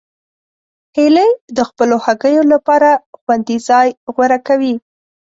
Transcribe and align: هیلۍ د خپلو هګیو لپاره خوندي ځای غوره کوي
هیلۍ 0.95 1.31
د 1.57 1.59
خپلو 1.69 1.95
هګیو 2.05 2.43
لپاره 2.53 2.89
خوندي 3.21 3.57
ځای 3.67 3.87
غوره 4.13 4.39
کوي 4.47 4.73